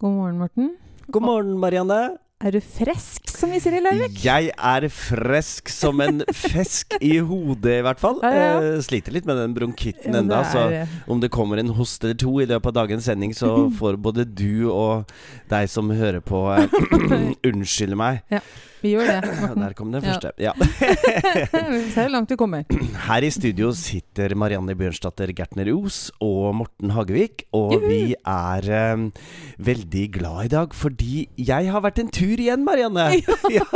[0.00, 0.68] God morgen, Morten.
[1.12, 1.96] God morgen, Marianne.
[2.40, 4.14] Er du fresk, som vi sier i Larvik?
[4.24, 8.16] Jeg er fresk som en fisk i hodet, i hvert fall.
[8.24, 8.62] Ja, ja, ja.
[8.70, 10.48] Eh, sliter litt med den bronkitten Ja, enda, er...
[10.88, 14.00] så om det kommer en host eller to i løpet av dagens sending, så får
[14.00, 15.12] både du og
[15.52, 18.40] deg som hører på, eh, unnskylde meg.
[18.80, 19.60] Vi gjør det, Morten.
[19.64, 20.30] Der kom den første.
[20.40, 20.52] Ja.
[20.60, 22.64] Vi ser hvor langt du kommer.
[23.06, 27.44] Her i studio sitter Marianne Bjørnsdatter Gertner Os og Morten Hagevik.
[27.56, 27.86] Og Juhu.
[27.90, 29.06] vi er um,
[29.60, 33.08] veldig glad i dag fordi jeg har vært en tur igjen, Marianne.
[33.50, 33.66] Ja.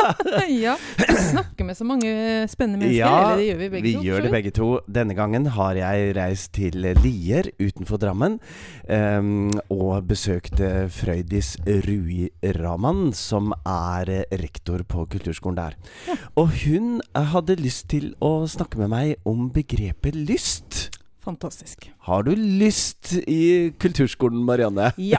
[0.49, 0.75] ja.
[1.01, 2.11] Du snakker med så mange
[2.51, 3.01] spennende mennesker.
[3.01, 4.03] Ja, eller det gjør vi begge Vi to.
[4.07, 4.69] gjør det begge to.
[5.01, 8.39] Denne gangen har jeg reist til Lier utenfor Drammen.
[8.89, 10.61] um, og besøkt
[10.95, 12.29] Frøydis Rui
[12.61, 15.75] Raman, som er eh, rektor på kulturskolen der.
[16.37, 20.91] Og hun eh, hadde lyst til å snakke med meg om begrepet lyst.
[21.25, 21.87] Fantastisk.
[22.05, 24.91] Har du lyst i kulturskolen, Marianne?
[25.01, 25.19] Ja.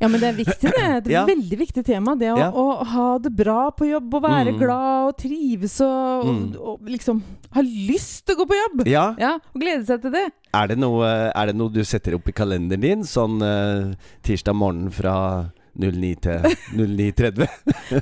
[0.00, 0.72] ja, men det er viktig, det.
[0.72, 1.24] Det er et Ja.
[1.28, 2.14] veldig viktig tema.
[2.18, 2.50] Det å, Ja.
[2.50, 4.58] å ha det bra på jobb, og være Mm.
[4.58, 6.56] glad og trives og, Mm.
[6.56, 8.86] og, og liksom ha lyst til å gå på jobb.
[8.88, 9.14] Ja.
[9.18, 10.32] Ja, Og glede seg til det.
[10.54, 11.04] Er det noe,
[11.34, 16.14] er det noe du setter opp i kalenderen din, sånn uh, tirsdag morgen fra 09
[16.24, 17.46] til 09.30?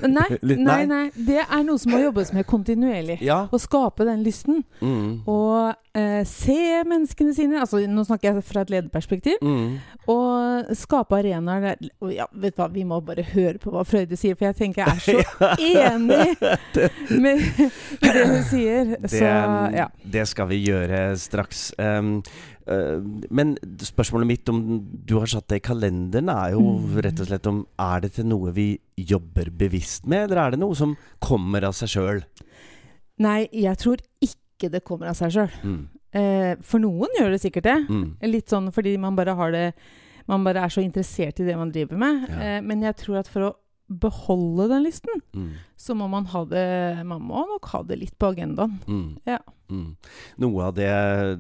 [0.09, 1.03] Nei, nei, nei.
[1.15, 3.19] Det er noe som må jobbes med kontinuerlig.
[3.25, 3.45] Ja.
[3.51, 4.63] Å skape den lysten.
[4.83, 5.23] Mm.
[5.31, 7.61] Og eh, se menneskene sine.
[7.63, 9.39] Altså, nå snakker jeg fra et lederperspektiv.
[9.43, 9.79] Mm.
[10.11, 13.85] Og skape arenaer der og ja, vet du hva, Vi må bare høre på hva
[13.89, 15.51] Frøyde sier, for jeg tenker jeg er så
[15.89, 16.29] enig
[17.25, 18.95] med i det hun sier.
[18.99, 19.25] Det, Så
[19.77, 19.89] ja.
[20.05, 21.71] det skal vi gjøre straks.
[21.79, 22.19] Um,
[23.31, 24.59] men spørsmålet mitt om
[25.09, 26.97] du har satt det i kalenderen, er jo Mm.
[27.03, 30.61] rett og slett om Er det til noe vi jobber bevisst med, eller er det
[30.61, 32.23] noe som kommer av seg sjøl?
[33.19, 35.51] Nei, jeg tror ikke det kommer av seg sjøl.
[35.65, 35.89] Mm.
[36.13, 37.89] Eh, for noen gjør det sikkert det.
[37.89, 38.17] Mm.
[38.23, 39.75] Litt sånn fordi man bare har det
[40.29, 42.29] Man bare er så interessert i det man driver med.
[42.29, 42.37] Ja.
[42.59, 43.55] Eh, men jeg tror at for å
[43.89, 45.53] beholde den listen, Mm.
[45.77, 48.79] så må man ha det Man må nok ha det litt på agendaen.
[48.87, 49.17] Mm.
[49.27, 49.39] Ja.
[49.71, 49.97] Mm.
[50.39, 50.89] Noe av det,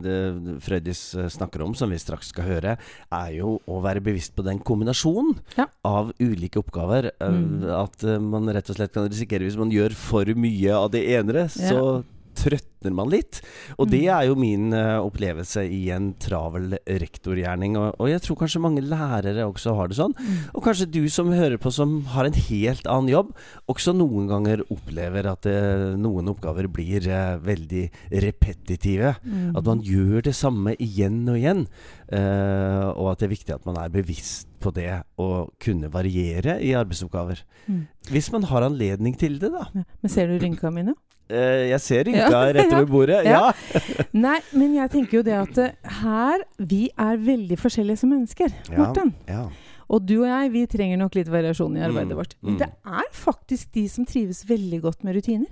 [0.02, 2.74] det Frøydis eh, snakker om, som vi straks skal høre,
[3.12, 5.66] er jo å være bevisst på den kombinasjonen Ja.
[5.84, 7.10] av ulike oppgaver.
[7.20, 7.64] Eh, Mm.
[7.70, 11.04] At eh, man rett og slett kan risikere, hvis man gjør for mye av det
[11.08, 12.04] ene, så
[12.38, 13.40] trøtner man litt.
[13.78, 14.14] Og det Mm.
[14.14, 17.76] er jo min uh, opplevelse i en travel rektorgjerning.
[17.76, 20.14] Og, og jeg tror kanskje mange lærere også har det sånn.
[20.14, 20.36] Mm.
[20.54, 23.32] Og kanskje du som hører på som har en helt annen jobb,
[23.68, 27.88] også noen ganger opplever at uh, noen oppgaver blir uh, veldig
[28.24, 29.16] repetitive.
[29.24, 29.56] Mm.
[29.58, 31.66] At man gjør det samme igjen og igjen.
[32.08, 36.72] og at det er viktig at man er bevisst på det å kunne variere i
[36.78, 37.42] arbeidsoppgaver.
[37.68, 37.82] Mm.
[38.10, 39.66] Hvis man har anledning til det, da.
[39.74, 39.84] Ja.
[40.02, 40.94] Men ser du rynka mi nå?
[41.28, 42.52] Eh, jeg ser rynka Ja.
[42.56, 43.22] rett over bordet.
[43.28, 43.52] Ja.
[44.26, 48.54] Nei, men jeg tenker jo det at eh, her Vi er veldig forskjellige som mennesker,
[48.76, 49.14] Morten.
[49.28, 49.46] ja.
[49.88, 52.34] Og du og jeg, vi trenger nok litt variasjon i arbeidet Mm, vårt.
[52.42, 52.48] mm.
[52.50, 55.48] Men det er faktisk de som trives veldig godt med rutiner.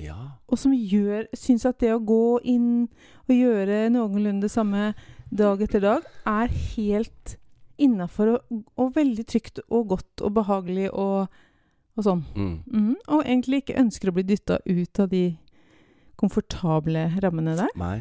[0.00, 0.14] ja.
[0.48, 2.88] Og som gjør Syns at det å gå inn
[3.28, 4.94] og gjøre noenlunde samme
[5.28, 7.34] dag etter dag, er helt
[7.78, 11.28] innafor og, og veldig trygt og godt og behagelig og,
[11.96, 12.24] og sånn.
[12.34, 12.54] Mm.
[12.66, 15.24] Mm, Og egentlig ikke ønsker å bli dytta ut av de
[16.18, 17.74] komfortable rammene der.
[17.78, 17.98] Nei.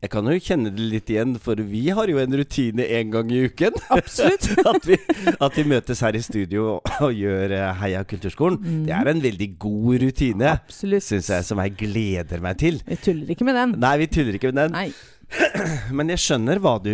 [0.00, 3.32] Jeg kan jo kjenne det litt igjen, for vi har jo en rutine en gang
[3.34, 3.74] i uken.
[3.92, 4.46] Absolutt.
[4.70, 4.96] at, vi,
[5.34, 8.56] at vi møtes her i studio og gjør eh, Heia kulturskolen.
[8.64, 8.82] Mm.
[8.88, 12.80] Det er en veldig god rutine, syns jeg, som jeg gleder meg til.
[12.88, 13.76] Vi tuller ikke med den.
[13.82, 14.78] Nei, vi tuller ikke med den.
[14.78, 14.86] Nei,
[15.96, 16.90] Men jeg skjønner hva du,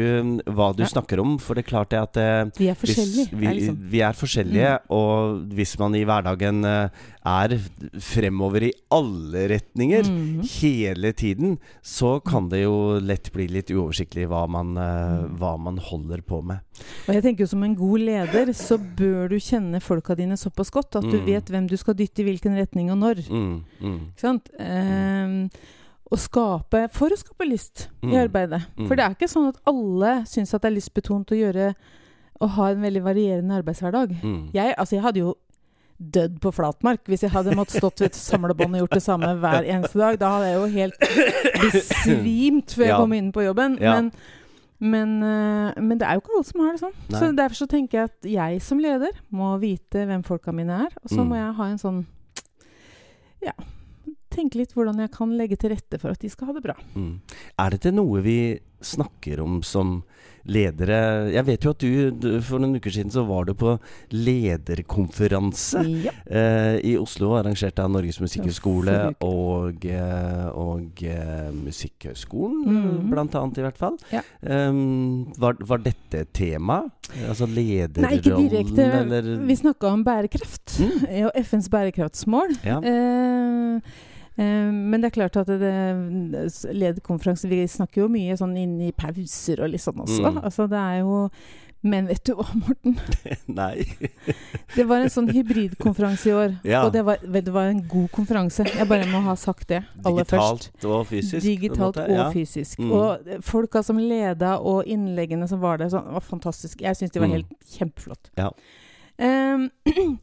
[0.52, 0.88] hva du Ja.
[0.90, 1.38] snakker om.
[1.40, 3.28] For det er klart det at eh, vi er forskjellige.
[3.32, 3.76] vi, liksom.
[3.92, 6.88] vi er forskjellige, og hvis man i hverdagen eh,
[7.26, 7.54] er
[7.98, 10.42] fremover i alle retninger mm.
[10.60, 15.36] hele tiden, så kan det jo lett bli litt uoversiktlig hva man, eh, Mm.
[15.38, 16.58] hva man holder på med.
[17.08, 20.70] Og jeg tenker jo Som en god leder så bør du kjenne folka dine såpass
[20.70, 21.26] godt at du Mm.
[21.26, 23.22] vet hvem du skal dytte i hvilken retning og når.
[23.30, 24.50] Mm, mm, Ikke sant?
[24.60, 25.50] Ehm,
[26.12, 28.28] å skape, for å skape lyst i Mm.
[28.28, 28.62] arbeidet.
[28.78, 28.86] Mm.
[28.86, 31.74] For det er ikke sånn at alle syns at det er lystbetont å gjøre
[32.40, 34.20] å ha en veldig varierende arbeidshverdag.
[34.22, 34.50] mm.
[34.54, 35.34] Jeg, altså jeg hadde jo
[35.98, 39.30] dødd på flatmark hvis jeg hadde måttet stått ved et samlebånd og gjort det samme
[39.40, 40.18] hver eneste dag.
[40.18, 40.98] Da hadde jeg jo helt
[41.62, 42.98] besvimt før jeg Ja.
[43.00, 43.78] kom inn på jobben.
[43.80, 43.94] Ja.
[44.00, 44.12] Men,
[44.78, 46.96] men, eh, men det er jo ikke alle som har det sånn.
[47.08, 47.18] Nei.
[47.20, 50.92] Så derfor så tenker jeg at jeg som leder må vite hvem folka mine er.
[51.02, 51.28] Og så Mm.
[51.28, 52.04] må jeg ha en sånn
[53.42, 53.52] Ja.
[54.36, 56.76] Tenke litt hvordan jeg kan legge til rette for at de skal ha det bra.
[56.94, 57.12] Mm.
[57.64, 58.38] Er dette noe vi
[58.84, 60.02] snakker om som
[60.46, 63.72] ledere Jeg vet jo at du, for noen uker siden så var du på
[64.14, 66.12] lederkonferanse Ja.
[66.26, 68.96] eh, i Oslo, arrangert av Norges Musikkhøgskole
[69.26, 73.10] og, eh, og eh, Musikkhøgskolen, mm.
[73.10, 73.96] blant annet, i hvert fall.
[74.12, 74.22] Ja.
[74.42, 76.82] Um, var, var dette et tema?
[77.26, 78.90] Altså lederrollen, Nei, ikke direkte.
[79.02, 80.78] eller Vi snakka om bærekraft.
[80.78, 81.06] Mm.
[81.26, 82.54] og FNs bærekraftsmål.
[82.66, 82.78] Ja.
[82.86, 83.96] Eh,
[84.36, 85.70] men det er klart at det,
[87.48, 90.26] Vi snakker jo mye sånn inn i pauser og litt sånn også.
[90.28, 90.42] Mm.
[90.44, 91.22] Altså det er jo
[91.86, 92.96] Men vet du hva, Morten?
[93.60, 93.84] Nei.
[94.76, 96.54] Det var en sånn hybridkonferanse i år.
[96.66, 96.80] Ja.
[96.84, 98.64] Og det var, det var en god konferanse.
[98.66, 100.66] Jeg bare må ha sagt det aller først.
[100.72, 101.44] Digitalt og fysisk?
[101.46, 102.26] Digitalt og ja.
[102.34, 102.80] fysisk.
[102.82, 102.90] Mm.
[102.96, 106.82] Og eh, folka som leda, og innleggene som var der, sånn, var fantastisk.
[106.82, 107.36] Jeg syns de var Mm.
[107.38, 108.32] helt kjempeflott.
[108.40, 108.50] Ja.
[109.22, 109.70] Ehm,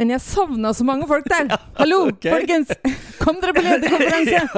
[0.00, 1.54] men jeg savna så mange folk der!
[1.80, 2.32] Hallo, okay.
[2.34, 2.72] folkens!
[3.22, 4.42] Kom dere på lederkonferanse!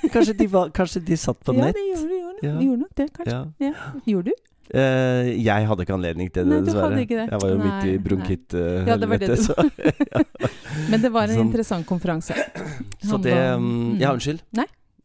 [0.00, 0.10] Ja.
[0.10, 1.76] Kanskje, de var, kanskje de satt på ja, nett?
[1.78, 2.54] det gjorde, de gjorde, Ja.
[2.58, 3.36] de gjorde nok det, kanskje.
[3.36, 3.68] Ja.
[3.70, 3.90] Ja.
[4.10, 4.46] Gjorde du?
[4.70, 6.98] Uh, jeg hadde ikke anledning til det, Nei, dessverre.
[7.02, 7.24] det.
[7.26, 8.98] Jeg var jo midt i Nei, bronkitt uh, Ja,
[9.34, 9.56] så,
[10.92, 11.48] Men det var en Sånn.
[11.48, 12.36] interessant konferanse.
[13.02, 13.96] så det um.
[13.98, 14.44] Ja, unnskyld.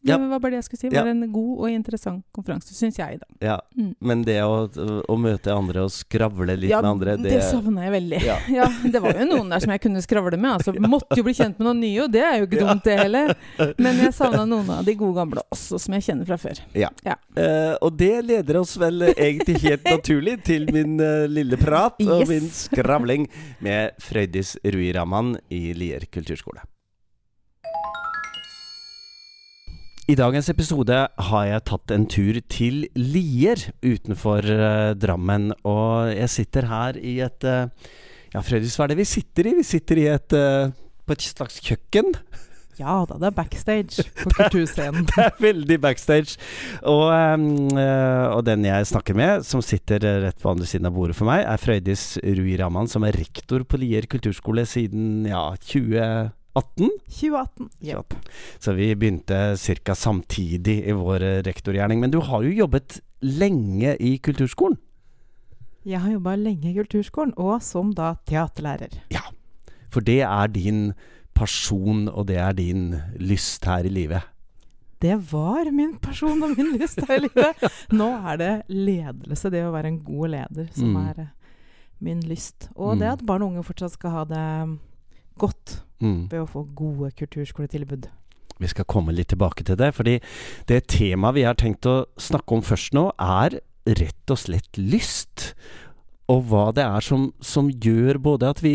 [0.06, 0.18] Det Ja.
[0.22, 0.88] var bare det jeg skulle si.
[0.88, 1.02] Det Ja.
[1.02, 3.26] var en god og interessant konferanse, syns jeg, da.
[3.42, 3.56] Ja.
[3.76, 3.94] Mm.
[4.00, 4.68] Men det å,
[5.10, 8.22] å møte andre og skravle litt ja, med andre, det, det savna jeg veldig.
[8.24, 8.38] Ja.
[8.56, 10.60] Ja, det var jo noen der som jeg kunne skravle med.
[10.60, 12.98] Altså, Måtte jo bli kjent med noen nye, og det er jo ikke dumt, det
[13.00, 13.34] heller.
[13.82, 16.62] Men jeg savna noen av de gode gamle også, som jeg kjenner fra før.
[16.76, 22.24] Eh, og det leder oss vel egentlig helt naturlig til min uh, lille prat og
[22.30, 23.26] min skravling
[23.64, 26.62] med Frøydis Rui Raman i Lier kulturskole.
[30.06, 35.48] I dagens episode har jeg tatt en tur til Lier utenfor uh, Drammen.
[35.66, 37.66] Og jeg sitter her i et uh,
[38.30, 39.56] Ja, Frøydis, hva er det vi sitter i?
[39.58, 40.70] Vi sitter i et uh,
[41.02, 42.14] på et slags kjøkken.
[42.78, 45.08] Ja da, det er backstage på kulturscenen.
[45.10, 46.38] Det er veldig backstage.
[46.86, 51.26] Og, og den jeg snakker med, som sitter rett på andre siden av bordet for
[51.26, 56.36] meg, er Frøydis Rui Raman, som er rektor på Lier kulturskole siden ja, 2018.
[56.56, 57.68] 2018.
[57.84, 58.14] Jepp.
[58.58, 59.94] Så vi begynte ca.
[59.94, 62.00] samtidig i vår eh, rektorgjerning.
[62.00, 64.78] Men du har jo jobbet lenge i kulturskolen.
[65.86, 68.96] Jeg har jobba lenge i kulturskolen, og som da teaterlærer.
[69.14, 69.22] Ja,
[69.90, 70.94] For det er din
[71.36, 74.22] pasjon, og det er din lyst her i livet.
[75.00, 77.62] Det var min pasjon og min lyst her i livet.
[77.92, 81.08] Nå er det ledelse, det å være en god leder, som Mm.
[81.08, 81.26] er eh,
[82.00, 82.68] min lyst.
[82.74, 82.98] Og Mm.
[83.00, 84.78] det at barn og unge fortsatt skal ha det
[85.38, 86.28] godt Mm.
[86.30, 88.08] ved å få gode kulturskoletilbud.
[88.60, 90.20] Vi skal komme litt tilbake til det, fordi
[90.68, 95.54] det temaet vi har tenkt å snakke om først nå, er rett og slett lyst.
[96.32, 98.74] Og hva det er som, som gjør både at vi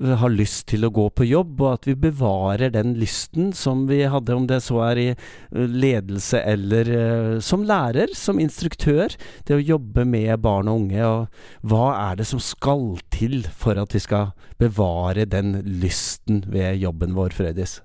[0.00, 4.00] har lyst til å gå på jobb, og at vi bevarer den lysten som vi
[4.08, 5.18] hadde, om det så er i eh,
[5.52, 9.12] ledelse eller uh, som lærer, som instruktør.
[9.44, 13.80] Det å jobbe med barn og unge, og hva er det som skal til for
[13.80, 17.80] at vi skal bevare den lysten ved jobben vår, Frøydis?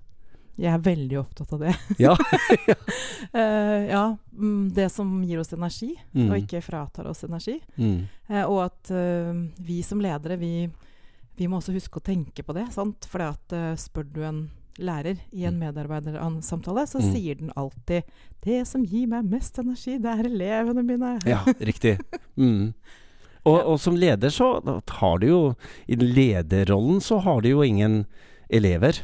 [0.57, 1.74] Jeg er veldig opptatt av det.
[2.06, 2.13] Ja.
[3.36, 6.30] uh, ja, mm, det som gir oss energi, Mm.
[6.31, 7.57] og ikke fratar oss energi.
[7.78, 8.06] Mm.
[8.30, 10.69] Uh, og at uh, vi som ledere, vi,
[11.38, 12.69] vi må også huske å tenke på det.
[12.74, 13.06] sant?
[13.12, 13.19] For
[13.80, 14.46] spør du en
[14.80, 17.12] lærer i en medarbeidersamtale, så Mm.
[17.13, 18.04] sier den alltid
[18.44, 21.19] 'Det som gir meg mest energi, det er elevene mine'.
[21.25, 22.00] Ja, riktig.
[22.38, 22.74] Mm.
[23.46, 25.56] Og, og som leder så har du jo
[25.88, 28.06] I lederrollen så har du jo ingen
[28.50, 29.03] elever.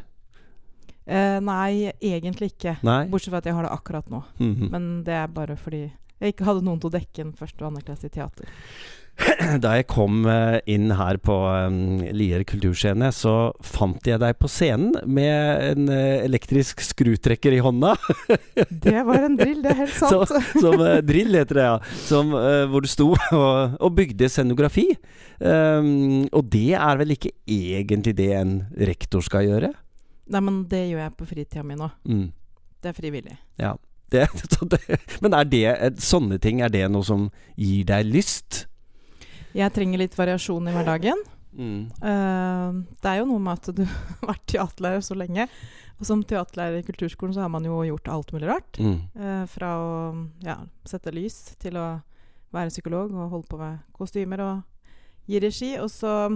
[1.06, 2.76] Eh, nei, egentlig ikke.
[2.86, 3.04] Nei.
[3.10, 4.22] Bortsett fra at jeg har det akkurat nå.
[4.38, 4.70] Mhm.
[4.70, 5.90] Men det er bare fordi
[6.22, 8.50] jeg ikke hadde noen til å dekke en første og andre klasse i teater.
[9.62, 14.48] Da jeg kom eh, inn her på um, Lier kulturscene, så fant jeg deg på
[14.50, 17.92] scenen med en eh, elektrisk skrutrekker i hånda.
[18.86, 20.32] Det var en drill, det er helt sant.
[20.64, 21.76] som eh, drill heter det, ja.
[22.06, 22.32] Som,
[22.72, 23.10] hvor du sto
[23.42, 24.88] og, og bygde scenografi.
[25.42, 29.72] Um, og det er vel ikke egentlig det en rektor skal gjøre?
[30.30, 31.88] Nei, men det gjør jeg på fritida mi nå.
[32.06, 32.28] Mm.
[32.82, 33.36] Det er frivillig.
[34.12, 34.80] Det, så det,
[35.24, 38.66] men er det eh, sånne ting, er det noe som gir deg lyst?
[39.56, 41.22] Jeg trenger litt variasjon i hverdagen.
[41.52, 41.90] Mm.
[42.00, 45.48] Uh, det er jo noe med at du har vært teaterlærer så lenge.
[46.00, 48.80] Og som teaterlærer i kulturskolen så har man jo gjort alt mulig rart.
[48.80, 48.96] Mm.
[49.16, 49.92] Uh, fra å
[50.44, 51.86] ja, sette lys til å
[52.52, 55.74] være psykolog og holde på med kostymer og gi regi.
[55.80, 56.32] Og så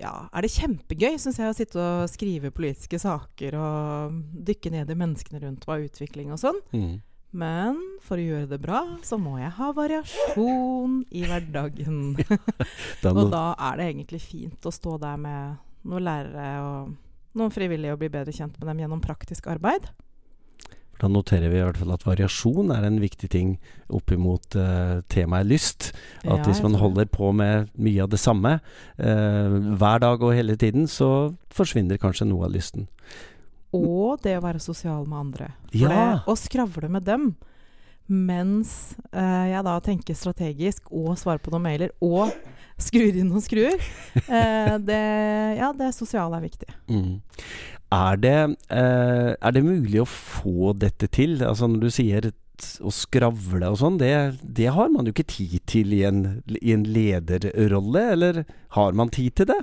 [0.00, 4.92] ja, er det kjempegøy, syns jeg, å sitte og skrive politiske saker og dykke ned
[4.92, 6.58] i menneskene rundt hva er utvikling og sånn.
[6.76, 6.96] Mm.
[7.36, 11.98] Men for å gjøre det bra, så må jeg ha variasjon i hverdagen.
[13.02, 16.94] Da Og da er det egentlig fint å stå der med noen lærere og
[17.36, 19.88] noen frivillige og bli bedre kjent med dem gjennom praktisk arbeid.
[21.00, 23.56] Da noterer vi i hvert fall at variasjon er en viktig ting
[23.92, 25.90] oppimot uh, temaet lyst.
[26.24, 30.36] At Ja, hvis man holder på med mye av det samme uh, hver dag og
[30.36, 32.88] hele tiden, så forsvinner kanskje noe av lysten.
[33.76, 35.50] Og det å være sosial med andre.
[35.74, 35.90] Ja.
[35.90, 37.34] det, å skravle med dem
[38.06, 42.30] mens eh, jeg da tenker strategisk og svarer på noen mailer og
[42.78, 43.80] skrur inn noen skruer,
[44.20, 45.02] eh, det,
[45.58, 46.68] ja, det sosiale er viktig.
[46.92, 47.16] Mm.
[47.94, 48.34] Er, det,
[48.74, 51.38] eh, er det mulig å få dette til?
[51.46, 52.30] Altså Når du sier
[52.82, 54.10] å skravle og sånn, det,
[54.42, 58.44] det har man jo ikke tid til i en, i en lederrolle, eller
[58.78, 59.58] har man tid til det?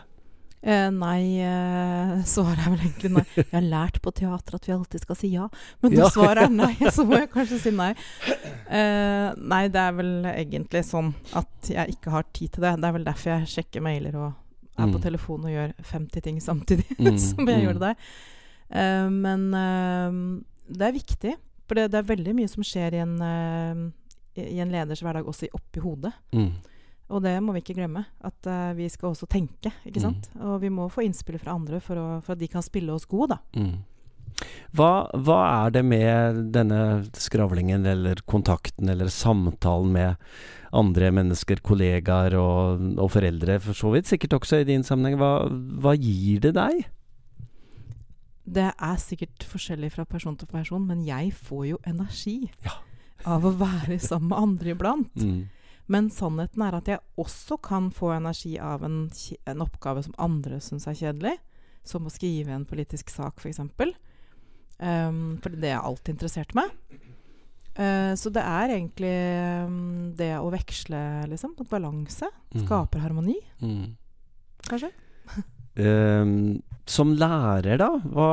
[0.63, 3.23] Eh, nei, eh, svaret er vel egentlig nei.
[3.35, 5.49] Jeg har lært på teater at vi alltid skal si ja,
[5.83, 6.05] men Ja.
[6.05, 7.89] når svaret er nei, så må jeg kanskje si nei.
[8.69, 12.77] Eh, nei, det er vel egentlig sånn at jeg ikke har tid til det.
[12.79, 14.31] Det er vel derfor jeg sjekker mailer og
[14.77, 15.01] er på Mm.
[15.03, 17.65] telefonen og gjør 50 ting samtidig, Mm, som jeg mm.
[17.67, 17.95] gjorde der.
[18.73, 20.41] Uh, men uh,
[20.73, 21.33] det er viktig,
[21.67, 23.91] for det, det er veldig mye som skjer i en, uh,
[24.39, 26.13] i en leders hverdag, også i- oppi hodet.
[26.33, 26.51] Mm.
[27.13, 28.05] Og det må vi ikke glemme.
[28.25, 30.05] At vi skal også tenke, ikke Mm.
[30.07, 30.29] sant.
[30.41, 33.05] Og vi må få innspill fra andre for, å, for at de kan spille oss
[33.05, 33.61] gode, da.
[34.33, 34.49] Mm.
[34.77, 34.89] Hva,
[35.25, 36.81] hva er det med denne
[37.13, 40.15] skravlingen eller kontakten eller samtalen med
[40.73, 45.45] andre mennesker, kollegaer og, og foreldre, for så vidt sikkert også i din sammenheng, hva,
[45.83, 46.83] hva gir det deg?
[48.43, 52.73] Det er sikkert forskjellig fra person til person, men jeg får jo energi Ja.
[53.29, 55.15] av å være sammen med andre iblant.
[55.15, 55.45] Mm.
[55.87, 59.09] Men sannheten er at jeg også kan få energi av en,
[59.47, 61.37] en oppgave som andre syns er kjedelig.
[61.83, 63.59] Som å skrive en politisk sak, f.eks.
[64.83, 66.71] Um, for det er alt alltid interessert meg.
[67.73, 69.13] Uh, så det er egentlig
[69.65, 70.99] um, det å veksle,
[71.31, 71.55] liksom.
[71.71, 72.27] Balanse.
[72.53, 72.65] Mm.
[72.65, 73.95] Skaper harmoni, Mm.
[74.67, 74.91] kanskje.
[75.79, 77.87] Ehm, som lærer, da?
[78.11, 78.27] Hva,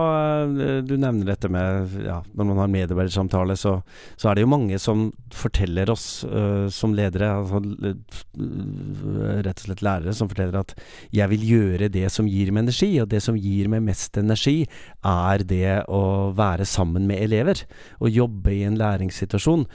[0.48, 3.76] eh, du nevner dette med ja, Når man har medarbeidersamtale, så,
[4.18, 5.04] så er det jo mange som
[5.34, 7.60] forteller oss uh, som ledere, altså,
[9.46, 10.74] rett og slett lærere, som forteller at
[11.14, 14.66] 'jeg vil gjøre det som gir meg energi', og det som gir meg mest energi,
[15.04, 17.62] er det å være sammen med elever.
[18.00, 19.66] Og jobbe i en læringssituasjon.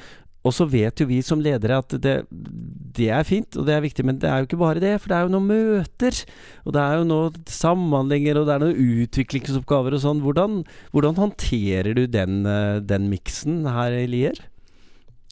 [0.46, 3.84] Og så vet jo vi som ledere at det, det er fint, og det er
[3.86, 4.96] viktig, men det er jo ikke bare det.
[5.02, 6.20] For det er jo noen møter,
[6.64, 10.22] og det er jo noen samhandlinger, og det er noen utviklingsoppgaver og sånn.
[10.26, 10.60] Hvordan,
[10.94, 14.44] hvordan håndterer du den, eh, den miksen her i Lier?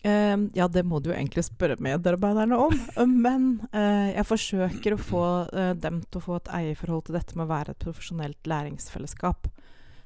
[0.03, 2.73] Uh, ja, det må du jo egentlig spørre medarbeiderne om.
[2.99, 7.15] Eh, Men uh, jeg forsøker å få uh, dem til å få et eierforhold til
[7.15, 9.51] dette med å være et profesjonelt læringsfellesskap.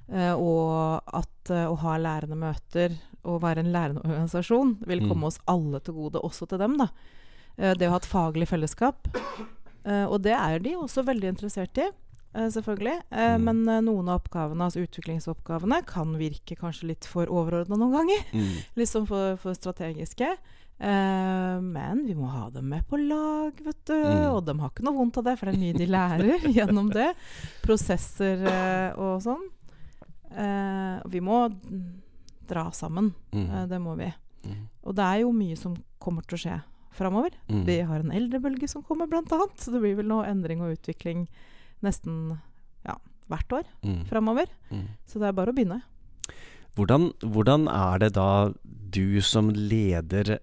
[0.08, 2.94] Og at å ha lærende møter
[3.26, 5.10] og være en lærende organisasjon vil Mm.
[5.10, 6.78] komme oss alle til gode, også til dem.
[6.78, 6.90] da.
[7.58, 9.08] Eh, det å ha et faglig fellesskap.
[9.86, 11.88] Eh, og det er de også veldig interessert i.
[12.36, 13.02] eh, Selvfølgelig.
[13.10, 13.42] Mm.
[13.44, 18.24] Men noen av oppgavene, altså utviklingsoppgavene kan virke kanskje litt for overordna noen ganger
[18.78, 20.38] litt sånn for, for strategiske.
[20.80, 23.94] Men vi må ha dem med på lag, vet du.
[23.96, 24.36] Mm.
[24.36, 26.92] Og de har ikke noe vondt av det, for det er mye de lærer gjennom
[26.94, 27.14] det.
[27.64, 28.46] Prosesser
[28.96, 29.48] og sånn.
[31.10, 31.86] Vi må mm,
[32.48, 33.14] dra sammen.
[33.34, 33.46] Mm.
[33.50, 34.10] Eh, det må vi.
[34.48, 34.64] Mm.
[34.88, 36.58] Og det er jo mye som kommer til å skje
[36.98, 37.36] framover.
[37.50, 37.64] Mm.
[37.68, 39.58] Vi har en eldrebølge som kommer, blant annet.
[39.62, 41.28] Så det blir vel noe endring og utvikling
[41.86, 42.40] nesten
[42.88, 42.96] ja,
[43.30, 44.06] hvert år Mm.
[44.10, 44.48] framover.
[44.72, 44.88] Mm.
[45.06, 45.82] Så det er bare å begynne.
[46.78, 48.54] Hvordan, hvordan er det da
[48.90, 50.38] du som leder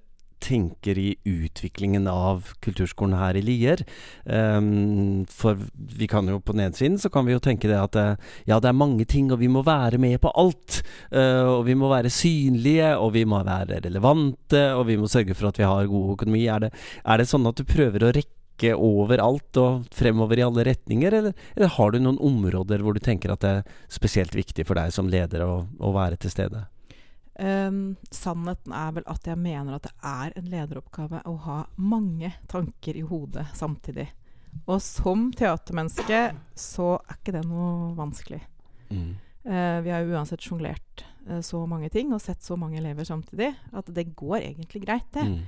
[0.45, 3.83] tenker i utviklingen av kulturskolen her i Lier?
[4.25, 7.81] Um, for vi kan jo på den ene siden så kan vi jo tenke det
[7.81, 8.21] at eh,
[8.51, 10.83] ja, det er mange ting, og vi må være med på alt.
[11.09, 15.37] Uh, og vi må være synlige, og vi må være relevante, og vi må sørge
[15.37, 16.47] for at vi har god økonomi.
[16.51, 16.75] Er det,
[17.05, 21.49] er det sånn at du prøver å rekke overalt og fremover i alle retninger, eller,
[21.57, 24.95] eller har du noen områder hvor du tenker at det er spesielt viktig for deg
[24.95, 26.69] som leder å, å være til stede?
[27.35, 32.31] Ehm, sannheten er vel at jeg mener at det er en lederoppgave å ha mange
[32.51, 34.07] tanker i hodet samtidig.
[34.71, 36.21] Og som teatermenneske
[36.55, 38.41] så er ikke det noe vanskelig.
[38.91, 39.11] Mm.
[39.45, 43.05] Uh, vi har jo uansett sjonglert uh, så mange ting og sett så mange elever
[43.05, 45.27] samtidig at det går egentlig greit, det.
[45.27, 45.43] Mm.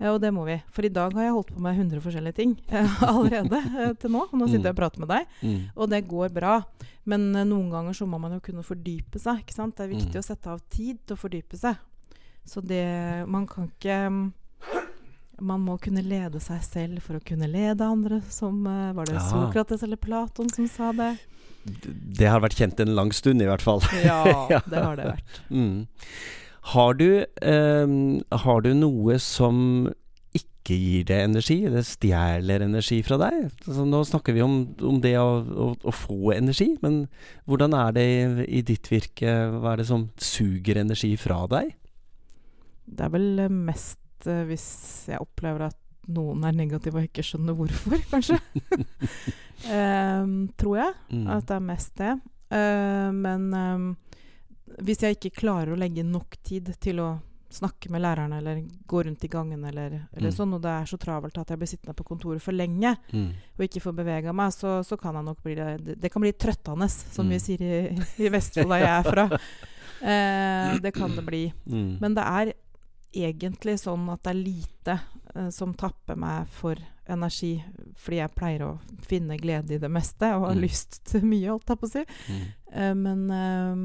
[0.00, 0.54] Og det må vi.
[0.70, 4.12] For i dag har jeg holdt på med 100 forskjellige ting eh, allerede eh, til
[4.14, 4.28] nå.
[4.32, 5.26] Nå sitter jeg og prater med deg.
[5.42, 5.56] Mm.
[5.74, 6.52] Og det går bra.
[7.10, 9.40] Men eh, noen ganger så må man jo kunne fordype seg.
[9.42, 9.74] ikke sant?
[9.76, 10.22] Det er viktig Mm.
[10.22, 11.80] å sette av tid til å fordype seg.
[12.48, 14.32] Så det Man kan ikke mm,
[15.44, 19.26] Man må kunne lede seg selv for å kunne lede andre, som Var det Ja.
[19.28, 21.10] Sokrates eller Platon som sa det?
[22.18, 23.82] Det har vært kjent en lang stund, i hvert fall.
[24.00, 24.22] Ja,
[24.54, 24.60] Ja.
[24.64, 25.40] det har det vært.
[25.50, 25.86] Mm.
[26.74, 27.94] Har, du, eh,
[28.44, 29.88] har du noe som
[30.36, 33.48] ikke gir deg energi, eller stjeler energi fra deg.
[33.64, 37.06] Altså, nå snakker vi om, om det å, å, å, få energi, men
[37.48, 39.32] hvordan er det i, i, ditt virke?
[39.56, 41.72] Hva er det som suger energi fra deg?
[42.88, 44.68] Det er vel mest eh, hvis
[45.08, 48.38] jeg opplever at noen er negative og ikke skjønner hvorfor, kanskje.
[49.68, 51.24] um, tror jeg mm.
[51.36, 52.18] at det er mest det.
[52.48, 53.88] Uh, men um,
[54.78, 57.08] hvis jeg ikke klarer å legge nok tid til å
[57.50, 60.34] snakke med lærerne eller gå rundt i gangen eller, eller mm.
[60.36, 63.30] sånn, og det er så travelt at jeg blir sittende på kontoret for lenge mm.
[63.56, 66.34] og ikke får bevega meg, så, så, kan jeg nok bli det Det kan bli
[66.36, 67.32] trøttende, som mm.
[67.32, 67.80] vi sier i,
[68.26, 69.28] i Vestfold, der jeg er fra.
[69.98, 71.48] Eh, det kan det bli.
[71.66, 71.96] Mm.
[71.98, 72.52] Men det er
[73.10, 74.94] egentlig sånn at det er lite
[75.34, 76.78] eh, som tapper meg for
[77.10, 77.56] energi,
[77.98, 78.70] fordi jeg pleier å
[79.08, 80.62] finne glede i det meste og har mm.
[80.62, 82.04] lyst til mye, holdt jeg på å si.
[82.28, 82.46] Mm.
[82.70, 83.82] Eh, men eh,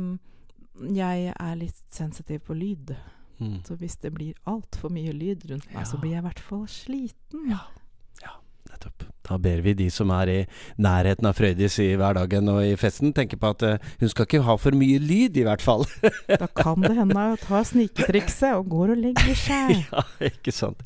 [0.94, 2.96] jeg er litt sensitiv på lyd.
[3.40, 3.62] Mm.
[3.68, 5.88] Så hvis det blir altfor mye lyd rundt meg, ja.
[5.90, 7.50] så blir jeg i hvert fall sliten.
[7.52, 7.64] Ja.
[8.24, 8.38] ja,
[8.72, 9.08] nettopp.
[9.24, 10.40] Da ber vi de som er i
[10.84, 14.44] nærheten av Frøydis i hverdagen og i festen, tenke på at uh, hun skal ikke
[14.44, 15.86] ha for mye lyd, i hvert fall.
[16.28, 19.74] da kan det hende hun tar sniketrikset og går og legger seg.
[19.88, 20.84] ja, ikke sant.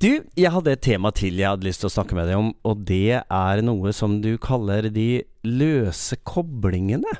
[0.00, 2.52] Du, jeg hadde et tema til jeg hadde lyst til å snakke med deg om,
[2.64, 5.10] og det er noe som du kaller de
[5.44, 7.18] løse koblingene.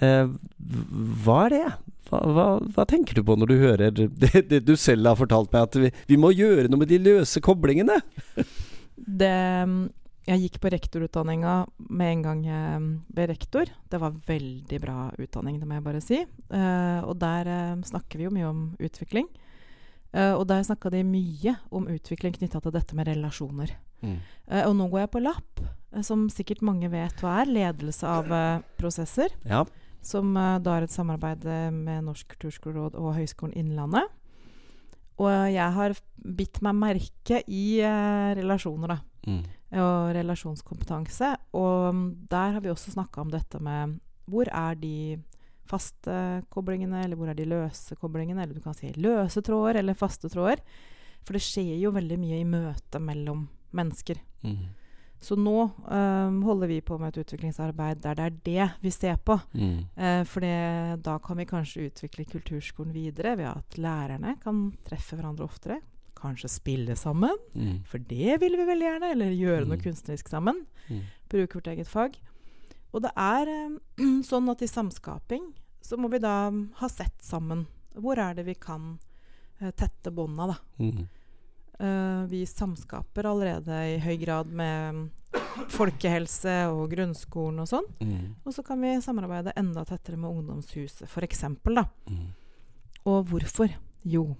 [0.00, 0.32] Uh,
[1.24, 1.64] hva er det?
[2.12, 5.52] Hva, hva, hva, tenker du på når du hører det, det, du selv har fortalt
[5.52, 7.98] meg, at vi, vi må gjøre noe med de løse koblingene?
[9.22, 9.36] det
[10.28, 11.54] Jeg gikk på rektorutdanninga
[11.90, 12.82] med en gang jeg
[13.16, 13.72] ble rektor.
[13.90, 16.20] Det var veldig bra utdanning, det må jeg bare si.
[16.52, 19.26] Uh, og der uh, snakker vi jo mye om utvikling.
[20.12, 23.74] Uh, og der snakka de mye om utvikling knytta til dette med relasjoner.
[24.02, 24.16] Mm.
[24.66, 25.60] og nå går jeg på LAP,
[26.02, 27.52] som sikkert mange vet hva er.
[27.54, 28.32] Ledelse av
[28.74, 29.30] prosesser.
[29.46, 29.62] Ja
[30.02, 34.10] som uh, da er et samarbeid eh, med Norsk kulturskoleråd og Høgskolen Innlandet.
[35.22, 35.94] Og jeg har
[36.38, 38.98] bitt meg merke i uh, relasjoner, da.
[39.28, 39.42] Mm.
[39.82, 41.28] Og relasjonskompetanse.
[41.56, 45.20] Og um, der har vi også snakka om dette med hvor er de
[45.68, 48.42] faste koblingene, eller hvor er de løse koblingene?
[48.42, 50.60] Eller du kan si løse tråder eller faste tråder.
[51.22, 54.18] For det skjer jo veldig mye i møtet mellom mennesker.
[54.42, 54.64] Mm.
[55.22, 59.20] Så nå um, holder vi på med et utviklingsarbeid der det er det vi ser
[59.22, 59.36] på.
[59.54, 59.84] Mm.
[59.94, 60.42] Uh, for
[60.98, 65.78] da kan vi kanskje utvikle kulturskolen videre ved at lærerne kan treffe hverandre oftere.
[66.18, 67.82] Kanskje spille sammen, mm.
[67.86, 69.12] for det vil vi veldig gjerne.
[69.14, 69.84] Eller gjøre noe mm.
[69.86, 70.64] kunstnerisk sammen.
[70.88, 71.06] Mm.
[71.30, 72.18] Bruke vårt eget fag.
[72.92, 73.78] Og det er um,
[74.30, 77.66] sånn at i samskaping så må vi da ha sett sammen.
[77.94, 78.96] Hvor er det vi kan
[79.62, 80.60] uh, tette bånda, da?
[81.78, 81.88] Mm.
[81.88, 85.08] Uh, vi samskaper allerede i høy grad med
[85.72, 87.88] folkehelse og grunnskolen og sånn.
[88.00, 88.28] Mm.
[88.44, 91.44] Og så kan vi samarbeide enda tettere med Ungdomshuset, f.eks.
[91.64, 92.24] Mm.
[93.08, 93.72] Og hvorfor?
[94.02, 94.32] Jo,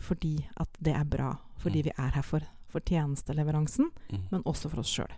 [0.00, 1.34] fordi at det er bra.
[1.60, 1.88] Fordi mm.
[1.88, 4.22] vi er her for, for tjenesteleveransen, mm.
[4.32, 5.12] men også for oss sjøl.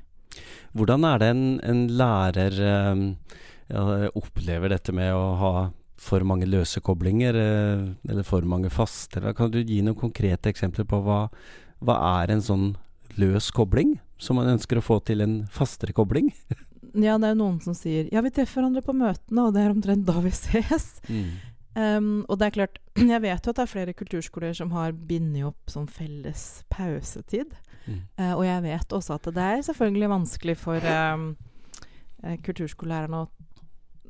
[0.73, 2.57] Hvordan er det en, en lærer
[2.93, 3.05] um,
[3.69, 3.83] ja,
[4.17, 5.53] opplever dette med å ha
[6.03, 9.23] for mange løse koblinger, uh, eller for mange faste?
[9.39, 11.27] Kan du gi noen konkrete eksempler på hva,
[11.85, 12.73] hva er en sånn
[13.21, 16.33] løs kobling, som man ønsker å få til en fastere kobling?
[17.07, 19.65] ja, det er jo noen som sier ja, vi treffer hverandre på møtene, og det
[19.65, 20.95] er omtrent da vi ses.
[21.09, 21.33] Mm.
[21.73, 22.81] Um, og det er klart,
[23.15, 27.55] jeg vet jo at det er flere kulturskoler som har bindet opp sånn felles pausetid.
[27.87, 28.03] Mm.
[28.21, 31.33] Uh, og jeg vet også at det er selvfølgelig vanskelig for um,
[32.47, 33.31] kulturskolelærerne å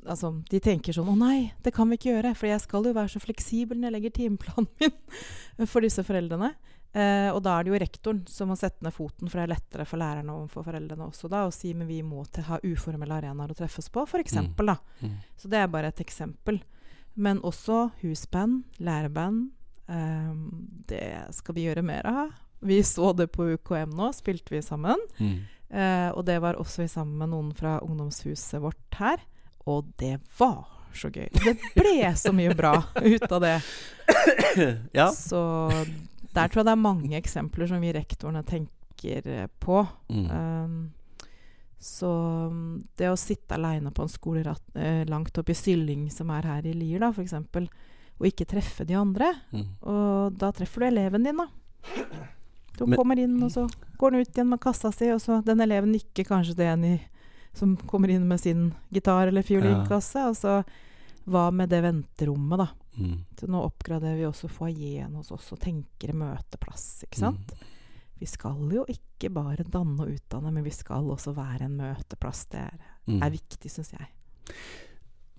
[0.03, 2.93] Altså, de tenker sånn 'Å nei, det kan vi ikke gjøre', for jeg skal jo
[2.97, 4.69] være så fleksibel når jeg legger timeplanen
[5.59, 6.55] min for disse foreldrene.
[6.93, 9.55] Eh, og da er det jo rektoren som må sette ned foten, for det er
[9.55, 12.59] lettere for lærerne og for foreldrene også da, å si men vi må til, ha
[12.61, 14.37] uformelle arenaer å treffes på, f.eks.
[14.37, 14.75] Mm.
[15.01, 15.17] Mm.
[15.41, 16.61] Så det er bare et eksempel.
[17.15, 19.51] Men også husband, læreband.
[19.89, 20.35] Eh,
[20.93, 22.37] det skal vi gjøre mer av.
[22.63, 25.01] Vi så det på UKM nå, spilte vi sammen.
[25.19, 25.37] Mm.
[25.73, 29.25] Eh, og det var også vi sammen med noen fra ungdomshuset vårt her.
[29.71, 30.65] Og det var
[30.97, 31.29] så gøy.
[31.33, 33.59] Det ble så mye bra ut av det.
[34.93, 35.07] Ja.
[35.15, 35.39] Så
[36.35, 39.79] der tror jeg det er mange eksempler som vi rektorene tenker eh, på.
[40.13, 40.27] Mm.
[40.29, 40.75] Um,
[41.83, 42.11] så
[42.53, 46.47] mm, det å sitte aleine på en skole eh, langt oppe i Sylling, som er
[46.47, 47.35] her i Lier, da, f.eks.,
[48.21, 49.65] og ikke treffe de andre, mm.
[49.91, 51.49] og da treffer du eleven din, da.
[52.77, 53.65] Du Men, kommer inn, og så
[53.99, 56.87] går han ut igjen med kassa si, og så den eleven nikker kanskje til en
[56.87, 56.95] i,
[57.53, 60.63] som kommer inn med sin gitar eller fiolinkasse, og så
[61.25, 62.69] hva med det venterommet, da?
[62.99, 63.19] Mm.
[63.41, 67.53] Så nå oppgraderer vi også foajeen hos oss og tenker møteplass, ikke sant?
[67.55, 67.69] Mm.
[68.23, 72.45] Vi skal jo ikke bare danne og utdanne, men vi skal også være en møteplass.
[72.53, 72.77] Det er,
[73.11, 73.21] mm.
[73.23, 74.11] er viktig, syns jeg.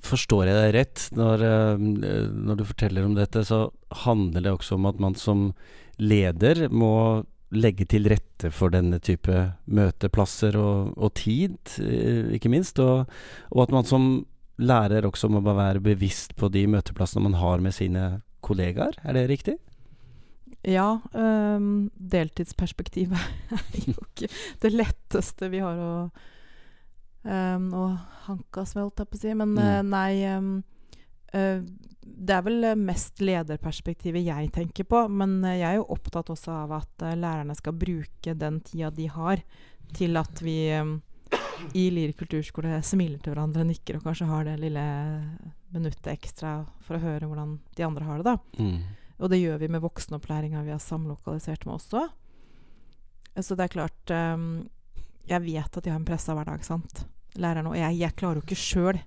[0.03, 1.85] Forstår jeg deg rett når, eh,
[2.33, 3.65] når, du forteller om dette, så
[4.03, 5.45] handler det også om at man som
[6.01, 7.23] leder må
[7.53, 9.33] legge til rette for denne type
[9.65, 12.79] møteplasser og, og tid, eh, ikke minst.
[12.83, 13.09] Og,
[13.51, 14.07] og, at man som
[14.61, 18.97] lærer også må være bevisst på de møteplassene man har med sine kollegaer.
[19.03, 19.57] Er det riktig?
[20.63, 20.99] Ja.
[21.11, 23.19] Um, deltidsperspektivet
[23.57, 24.29] er jo ikke
[24.63, 25.95] det letteste vi har å,
[27.27, 27.87] um, å
[28.27, 29.33] hanke oss med, holdt jeg på å si.
[29.33, 29.63] Men mm.
[29.63, 30.53] uh, nei um,
[31.33, 35.05] Det er vel mest lederperspektivet jeg tenker på.
[35.09, 39.07] Men uh, jeg er jo opptatt også av at lærerne skal bruke den tida de
[39.09, 39.41] har,
[39.97, 40.57] til at vi
[41.73, 44.83] i Lier kulturskole smiler til hverandre, nikker og kanskje har det lille
[45.73, 48.33] minuttet ekstra for å høre hvordan de andre har det.
[48.33, 48.61] da.
[48.61, 49.03] Mm.
[49.23, 52.07] Og det gjør vi med voksenopplæringa vi har samlokalisert med også.
[53.39, 54.11] Så det er klart
[55.29, 57.05] Jeg vet at de har en pressa hverdag, sant.
[57.39, 57.97] Lærerne og jeg.
[58.01, 58.99] Jeg klarer jo ikke sjøl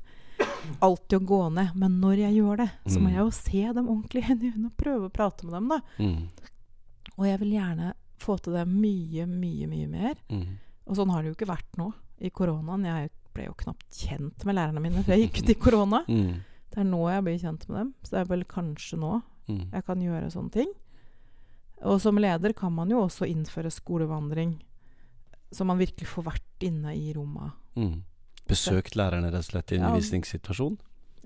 [0.87, 3.13] alltid å gå ned, men når jeg gjør det, så må mm.
[3.13, 5.81] jeg jo se dem ordentlig i øynene og prøve å prate med dem, da.
[6.01, 7.13] Mm.
[7.17, 10.19] Og jeg vil gjerne få til det mye, mye, mye mer.
[10.33, 10.59] Mm.
[10.87, 11.91] Og sånn har det jo ikke vært nå
[12.25, 12.85] i koronaen.
[12.89, 16.05] Jeg ble jo knapt kjent med lærerne mine før jeg gikk ut i korona.
[16.17, 16.45] Mm.
[16.77, 17.91] Det er nå jeg blir kjent med dem.
[18.05, 19.11] Så det er vel kanskje nå
[19.47, 19.69] Mm.
[19.73, 20.75] Jeg kan gjøre sånne ting.
[21.87, 24.57] Og som leder kan man jo også innføre skolevandring,
[25.53, 27.55] så man virkelig får vært inne i rommet.
[27.77, 28.01] Mm.
[28.51, 30.77] Besøkt lærerne rett og slett i undervisningssituasjon?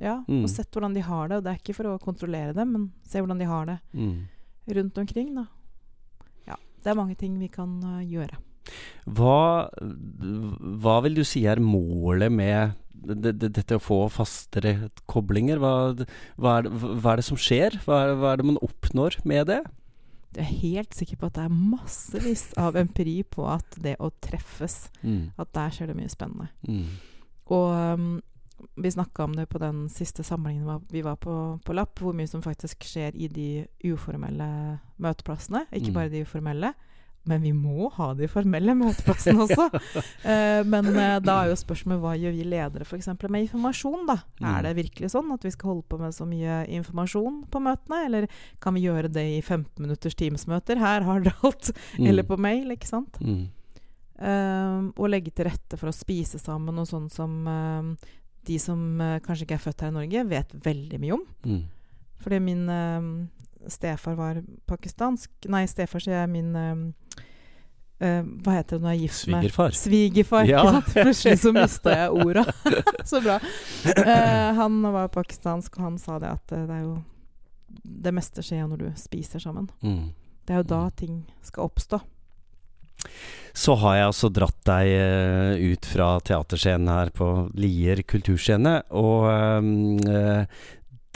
[0.01, 0.45] Ja, mm.
[0.47, 1.41] og sett hvordan de har det.
[1.41, 4.15] Og det er ikke for å kontrollere dem, men se hvordan de har det mm.
[4.79, 5.35] rundt omkring.
[5.37, 5.47] da.
[6.49, 8.41] Ja, det er mange ting vi kan uh, gjøre.
[9.11, 9.69] Hva,
[10.81, 15.61] hva vil du si er målet med det, det, dette å få fastere koblinger?
[15.61, 15.73] Hva,
[16.37, 17.81] hva, er, hva er, det som skjer?
[17.87, 19.61] Hva er, hva er, det man oppnår med det?
[20.37, 24.13] Jeg er helt sikker på at det er massevis av empiri på at det å
[24.23, 25.39] treffes, mm.
[25.43, 26.51] at der skjer det mye spennende.
[26.69, 26.85] Mm.
[27.51, 28.13] Og um,
[28.77, 32.31] vi snakka om det på den siste samlingen vi var på, på Lapp, hvor mye
[32.31, 33.49] som faktisk skjer i de
[33.91, 35.65] uformelle møteplassene.
[35.73, 35.99] Ikke mm.
[35.99, 36.73] bare de uformelle.
[37.29, 39.67] Men vi må ha de formelle møteplassene også.
[40.25, 43.11] uh, men uh, da er jo spørsmålet hva gjør vi ledere f.eks.
[43.27, 44.07] med informasjon?
[44.09, 44.17] da?
[44.41, 44.47] Mm.
[44.53, 48.03] Er det virkelig sånn at vi skal holde på med så mye informasjon på møtene?
[48.09, 48.29] Eller
[48.65, 51.73] kan vi gjøre det i 15 minutters Teams-møter her har dere alt?
[51.99, 52.07] Mm.
[52.13, 53.21] Eller på mail, ikke sant?
[53.21, 53.51] Mm.
[54.21, 57.37] Uh, og legge til rette for å spise sammen og sånn som
[58.49, 58.81] de som
[59.21, 61.27] kanskje ikke er født her i Norge, vet veldig mye om.
[61.45, 61.61] Mm.
[62.25, 62.63] Fordi min
[63.69, 66.55] stefar var pakistansk Nei, stefar sier jeg min
[68.01, 69.75] Uh, hva heter det når jeg er gift med Svigerfar.
[69.77, 70.47] Svigerfar.
[70.49, 70.63] Ja.
[70.95, 72.47] Plutselig så mista jeg orda.
[73.11, 73.37] så bra.
[73.85, 76.95] Uh, han var pakistansk, og han sa det at det er jo
[78.01, 79.69] Det meste skjer når du spiser sammen.
[79.85, 80.15] Mm.
[80.49, 82.01] Det er jo da ting skal oppstå.
[83.53, 87.29] Så har jeg altså dratt deg ut fra teaterscenen her på
[87.61, 88.75] Lier kulturscene.
[88.97, 89.29] Og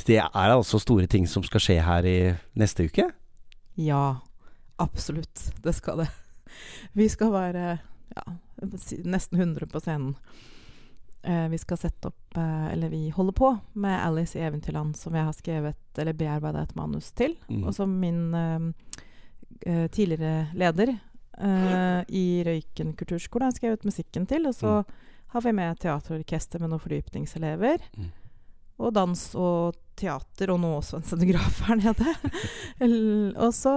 [0.07, 2.19] det er altså store ting som skal skje her i
[2.59, 3.09] neste uke?
[3.81, 4.21] Ja,
[4.83, 5.51] absolutt.
[5.64, 6.11] Det skal det.
[6.93, 7.79] Vi skal være
[8.14, 8.25] ja,
[9.05, 10.14] nesten 100 på scenen.
[11.25, 15.14] Eh, vi skal sette opp eh, Eller vi holder på med 'Alice i Eventyrland', som
[15.14, 17.37] jeg har skrevet eller bearbeida et manus til.
[17.49, 17.64] Mm.
[17.64, 18.61] Og som min eh,
[19.67, 20.99] eh tidligere leder
[21.38, 24.47] eh, i Røyken kulturskole har skrevet musikken til.
[24.47, 24.93] Og så mm.
[25.29, 27.79] har vi med teaterorkester med noen fordypningselever.
[27.97, 28.12] Mm.
[28.83, 32.17] Og dans og teater, og nå også en scenograf her nede.
[33.45, 33.75] og så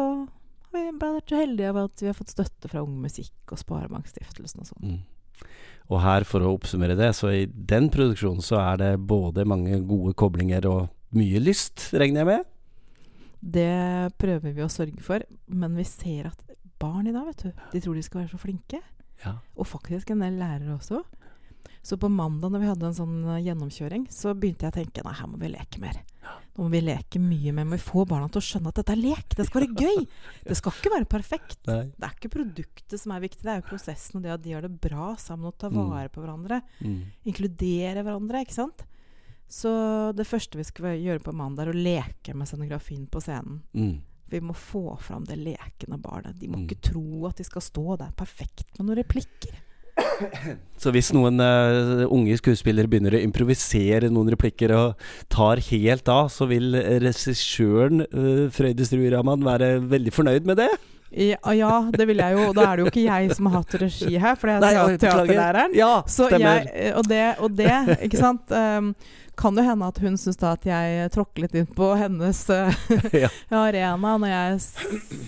[0.73, 4.63] vi vært så heldige av at vi har fått støtte fra Ung Musikk og Sparebankstiftelsen
[4.63, 4.97] og sånn.
[4.97, 5.47] Mm.
[5.87, 9.79] Og her, for å oppsummere det, så i den produksjonen så er det både mange
[9.87, 12.49] gode koblinger og mye lyst, regner jeg med?
[13.39, 17.63] Det prøver vi å sørge for, men vi ser at barn i dag, vet du,
[17.71, 18.81] de tror de skal være så flinke.
[19.23, 19.37] Ja.
[19.55, 21.01] Og faktisk en del lærere også.
[21.87, 25.03] Så på mandag når vi hadde en sånn eh, gjennomkjøring, så begynte jeg å tenke
[25.05, 26.01] nei, her må vi leke mer.
[26.57, 27.67] Nå må vi leke mye mer.
[27.69, 29.35] Må vi få barna til å skjønne at dette er lek.
[29.37, 30.01] Det skal være gøy.
[30.49, 31.61] Det skal ikke være perfekt.
[31.69, 31.85] Nei.
[31.93, 34.55] Det er ikke produktet som er viktig, det er jo prosessen og det at de
[34.57, 35.79] har det bra sammen og tar mm.
[35.93, 36.59] vare på hverandre.
[36.83, 36.99] Mm.
[37.31, 38.83] Inkludere hverandre, ikke sant.
[39.47, 39.71] Så
[40.11, 43.61] det første vi skal gjøre på mandag, er å leke med scenografien på scenen.
[43.71, 43.95] Mm.
[44.27, 46.35] Vi må få fram det lekende barnet.
[46.35, 46.67] De må mm.
[46.67, 49.55] ikke tro at de skal stå der perfekt med noen replikker.
[50.81, 56.29] Så hvis noen uh, unge skuespillere begynner å improvisere noen replikker og tar helt av,
[56.33, 60.69] så vil regissøren uh, Frøydis Ruiraman være veldig fornøyd med det?
[61.07, 62.49] Ja, ja, det vil jeg jo.
[62.49, 64.97] Og da er det jo ikke jeg som har hatt regi her, for det er
[64.99, 65.77] teaterlæreren.
[65.77, 67.71] Ja, og, det, og det,
[68.09, 68.51] ikke sant.
[68.51, 68.91] Um,
[69.37, 72.73] kan det hende at hun syns da at jeg tråkker litt inn på hennes eh,
[73.23, 73.29] Ja.
[73.53, 74.59] arena når jeg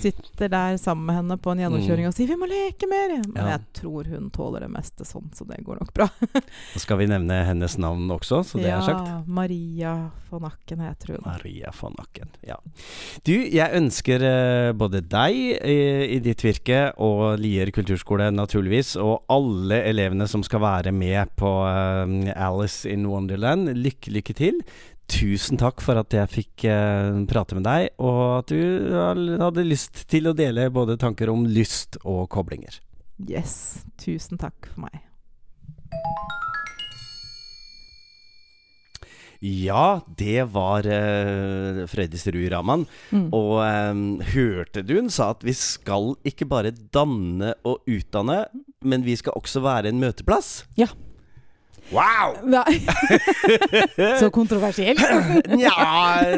[0.01, 3.17] sitter der sammen med henne på en gjennomkjøring og sier 'vi må leke mer'.
[3.19, 3.35] Men Mm.
[3.37, 3.57] Ja.
[3.57, 6.07] jeg tror hun tåler det meste sånn, så det går nok bra.
[6.73, 9.27] Da skal vi nevne hennes navn også, så det ja, er sagt.
[9.27, 11.21] Maria von Akken heter hun.
[11.25, 12.29] Maria von Akken.
[12.45, 12.55] Ja.
[13.25, 15.77] Du, jeg ønsker eh, både deg i,
[16.15, 21.49] i ditt virke og Lier kulturskole naturligvis, og alle elevene som skal være med på
[21.69, 24.61] eh, Alice in Wonderland, lykke, lykke til.
[25.09, 28.95] Tusen takk for at jeg fikk eh, prate med deg, og at du
[29.41, 32.79] hadde lyst til å dele både tanker om lyst og koblinger.
[33.27, 33.83] Yes.
[33.99, 35.01] Tusen takk for meg.
[39.39, 42.83] Ja, det var uh, Frøydis Ruud Raman.
[43.15, 43.29] Mm.
[43.35, 44.01] Og um,
[44.33, 48.41] hørte du hun sa at vi skal ikke bare danne og utdanne,
[48.83, 50.67] men vi skal også være en møteplass?
[50.79, 50.91] Ja.
[51.91, 52.35] Wow!
[54.21, 54.99] Så kontroversielt.
[55.59, 55.75] Nja,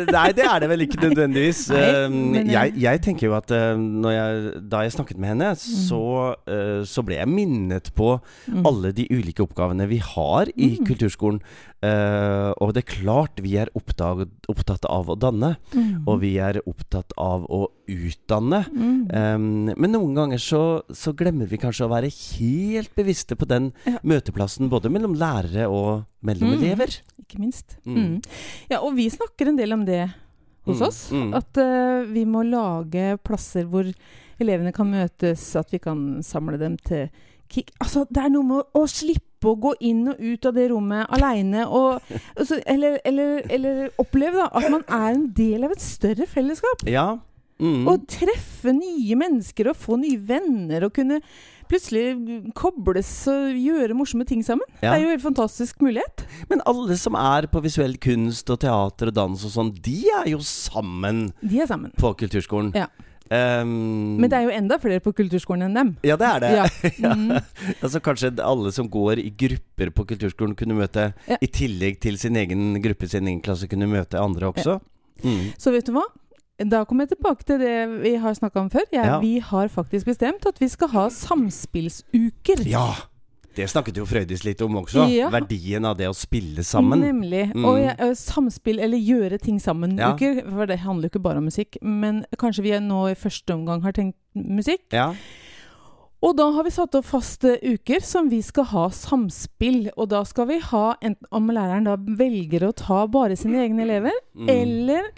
[0.07, 1.65] nei det er det vel ikke nødvendigvis.
[1.71, 2.05] Nei, Eh,
[2.41, 6.01] eh, jeg, jeg tenker jo at eh, når jeg, da jeg snakket med henne, så,
[6.47, 8.13] eh, så ble jeg minnet på
[8.51, 8.65] Mm.
[8.67, 10.85] alle de ulike oppgavene vi har i Mm.
[10.87, 11.39] kulturskolen.
[11.81, 16.03] Eh, og det er klart vi er oppdaget, opptatt av å danne, Mm.
[16.07, 18.59] og vi er opptatt av å utdanne.
[18.69, 19.09] Mm.
[19.09, 20.61] Um, men noen ganger så,
[20.93, 23.97] så glemmer vi kanskje å være helt bevisste på den Ja.
[24.03, 26.61] møteplassen, både mellom lærere og mellom Mm.
[26.61, 26.99] elever.
[27.19, 27.77] Ikke minst.
[27.85, 27.95] Mm.
[27.97, 28.21] Mm.
[28.69, 30.13] Ja, og vi snakker en del om det
[30.67, 31.11] hos Mm, oss.
[31.33, 33.91] At uh, vi må lage plasser hvor
[34.39, 37.09] elevene kan møtes, at vi kan samle dem til
[37.49, 37.71] kick.
[37.81, 40.67] Altså, det er noe med å, å slippe å gå inn og ut av det
[40.69, 41.65] rommet aleine,
[42.69, 46.85] eller, eller, eller oppleve da, at man er en del av et større fellesskap.
[46.85, 47.17] Ja.
[47.61, 47.85] Mm.
[47.89, 51.19] Og treffe nye mennesker og få nye venner og kunne
[51.69, 54.67] plutselig kobles og gjøre morsomme ting sammen.
[54.81, 54.91] Ja.
[54.91, 56.25] Det er jo en helt fantastisk mulighet.
[56.49, 60.33] Men alle som er på visuell kunst og teater og dans og sånn, de er
[60.33, 61.93] jo sammen De er sammen.
[62.01, 62.73] på kulturskolen.
[62.75, 62.89] Ja.
[63.31, 65.91] Um, Men det er jo enda flere på kulturskolen enn dem.
[66.03, 66.49] Ja, det er det.
[66.57, 66.65] Ja.
[67.11, 67.37] Mm.
[67.81, 71.37] Altså Kanskje alle som går i grupper på kulturskolen, kunne møte Ja.
[71.41, 74.79] I tillegg til sin egen gruppe, sin egen klasse, kunne møte andre også.
[75.23, 75.53] Mm.
[75.57, 76.03] Så vet du hva?
[76.61, 78.85] Da kommer jeg tilbake til det vi har snakka om før.
[78.93, 79.19] Ja.
[79.23, 82.61] Vi har faktisk bestemt at vi skal ha samspillsuker.
[82.69, 82.89] Ja!
[83.55, 85.05] Det snakket jo Frøydis litt om også.
[85.11, 85.27] Ja.
[85.33, 87.01] Verdien av det å spille sammen.
[87.03, 87.49] Nemlig.
[87.51, 87.65] Mm.
[87.67, 89.97] Og ja, samspill, eller gjøre ting sammen.
[89.99, 90.13] Ja.
[90.15, 91.75] Ikke, For det handler jo ikke bare om musikk.
[91.83, 94.87] Men kanskje vi nå i første omgang har tenkt musikk.
[94.95, 95.11] Ja.
[96.21, 99.87] Og da har vi satt opp faste uker som vi skal ha samspill.
[99.97, 103.87] Og da skal vi ha, enten om læreren da velger å ta bare sine egne
[103.87, 104.47] elever, Mm.
[104.47, 105.09] eller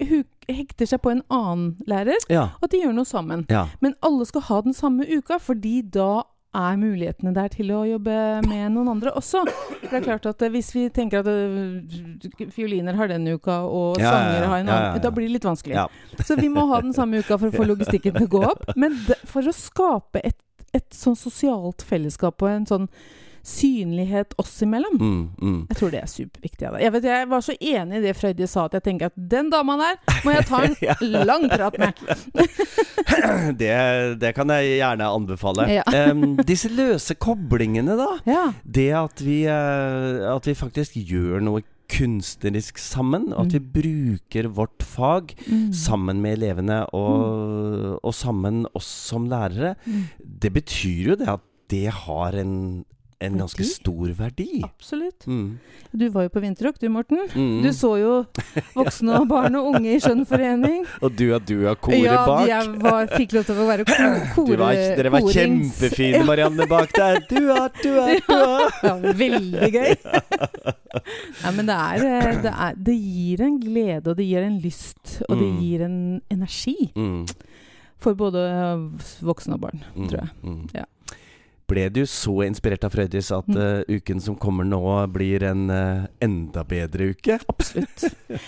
[0.49, 2.49] hekter seg på en annen lærer, ja.
[2.61, 3.45] at de gjør noe sammen.
[3.49, 3.67] Ja.
[3.79, 8.15] Men alle skal ha den samme uka, fordi da er mulighetene der til å jobbe
[8.45, 9.43] med noen andre også.
[9.47, 13.61] For det er klart at eh, Hvis vi tenker at eh, fioliner har den uka,
[13.65, 15.03] og Ja, sangere har en annen, ja, ja.
[15.03, 15.87] da blir det litt vanskelig.
[16.27, 18.73] Så vi må ha den samme uka for å få logistikken til å gå opp.
[18.79, 18.97] Men
[19.29, 20.39] for å skape et,
[20.73, 22.89] et sånn sosialt fellesskap og en sånn
[23.43, 24.95] synlighet oss imellom.
[24.99, 25.57] Mm, mm.
[25.69, 26.69] Jeg tror det er superviktig.
[26.79, 29.49] Jeg, vet, jeg var så enig i det Frøydis sa, at jeg tenker at den
[29.51, 30.77] dama der må jeg ta en
[31.29, 31.93] lang prat med.
[33.59, 33.69] Det,
[34.21, 35.65] det kan jeg gjerne anbefale.
[35.69, 35.83] Ja.
[36.11, 38.07] um, disse løse koblingene, da.
[38.27, 38.45] Ja.
[38.63, 41.61] Det at vi, uh, at vi faktisk gjør noe
[41.93, 43.27] kunstnerisk sammen.
[43.35, 45.73] Og at vi bruker vårt fag Mm.
[45.75, 49.73] sammen med elevene og, og sammen oss som lærere.
[49.85, 50.05] Mm.
[50.23, 52.53] Det betyr jo det at det har en,
[53.23, 54.61] en ganske stor verdi.
[54.65, 55.25] Absolutt.
[55.27, 55.59] Mm.
[55.93, 57.19] Du var jo på vinterrock, du Morten.
[57.35, 57.61] Mm.
[57.63, 58.13] Du så jo
[58.75, 60.83] voksne og barn og unge i skjønnforening.
[61.03, 62.47] Og du og du og koret ja, bak.
[62.49, 63.97] jeg var, fikk lov til å være ko
[64.35, 67.19] kore, var, dere var korings- kjempefine, Marianne, bak der.
[67.29, 68.77] Du er, du er, du er.
[68.83, 69.95] Ja, veldig gøy.
[71.43, 74.59] Nei, men det er, eh, det er Det gir en glede, og det gir en
[74.63, 75.59] lyst, og det Mm.
[75.61, 75.97] gir en
[76.31, 77.25] energi Mm,
[78.03, 78.41] for både
[79.23, 80.29] voksne og barn, mm, tror jeg.
[80.43, 80.69] mm.
[80.75, 80.85] Ja.
[81.69, 83.57] Ble du så inspirert av Frøydis at Mm.
[83.87, 84.79] eh, uken som kommer nå,
[85.13, 87.37] blir en uh, enda bedre uke?
[87.49, 88.03] Absolutt.